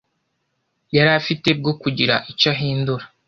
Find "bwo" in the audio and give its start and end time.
1.59-1.73